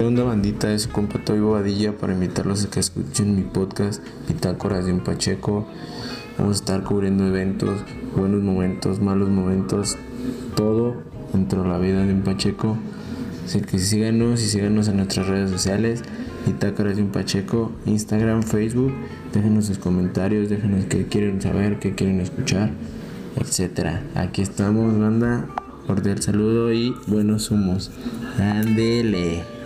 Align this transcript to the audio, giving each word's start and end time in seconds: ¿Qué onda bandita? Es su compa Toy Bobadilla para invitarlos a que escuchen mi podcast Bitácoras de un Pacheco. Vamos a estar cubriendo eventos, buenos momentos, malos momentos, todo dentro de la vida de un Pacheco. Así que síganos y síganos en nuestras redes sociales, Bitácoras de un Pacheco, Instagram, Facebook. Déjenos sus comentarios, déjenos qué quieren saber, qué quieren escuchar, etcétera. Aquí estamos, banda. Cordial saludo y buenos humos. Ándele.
¿Qué 0.00 0.06
onda 0.06 0.24
bandita? 0.24 0.72
Es 0.72 0.84
su 0.84 0.88
compa 0.88 1.22
Toy 1.22 1.40
Bobadilla 1.40 1.94
para 1.94 2.14
invitarlos 2.14 2.64
a 2.64 2.70
que 2.70 2.80
escuchen 2.80 3.36
mi 3.36 3.42
podcast 3.42 4.02
Bitácoras 4.26 4.86
de 4.86 4.94
un 4.94 5.00
Pacheco. 5.00 5.66
Vamos 6.38 6.56
a 6.56 6.60
estar 6.60 6.82
cubriendo 6.84 7.26
eventos, 7.26 7.82
buenos 8.16 8.42
momentos, 8.42 8.98
malos 8.98 9.28
momentos, 9.28 9.98
todo 10.56 10.96
dentro 11.34 11.64
de 11.64 11.68
la 11.68 11.76
vida 11.76 12.06
de 12.06 12.14
un 12.14 12.22
Pacheco. 12.22 12.78
Así 13.44 13.60
que 13.60 13.78
síganos 13.78 14.40
y 14.40 14.46
síganos 14.46 14.88
en 14.88 14.96
nuestras 14.96 15.26
redes 15.26 15.50
sociales, 15.50 16.02
Bitácoras 16.46 16.96
de 16.96 17.02
un 17.02 17.10
Pacheco, 17.10 17.70
Instagram, 17.84 18.42
Facebook. 18.42 18.94
Déjenos 19.34 19.66
sus 19.66 19.76
comentarios, 19.76 20.48
déjenos 20.48 20.86
qué 20.86 21.04
quieren 21.08 21.42
saber, 21.42 21.78
qué 21.78 21.94
quieren 21.94 22.20
escuchar, 22.20 22.70
etcétera. 23.36 24.02
Aquí 24.14 24.40
estamos, 24.40 24.98
banda. 24.98 25.46
Cordial 25.86 26.22
saludo 26.22 26.72
y 26.72 26.94
buenos 27.06 27.50
humos. 27.50 27.90
Ándele. 28.38 29.59